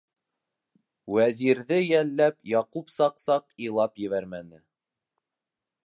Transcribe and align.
Вәзирҙе 1.17 1.77
йәлләп, 1.83 2.39
Яҡуп 2.53 2.91
саҡ-саҡ 2.95 3.47
илап 3.67 4.03
ебәрмәне. 4.07 4.65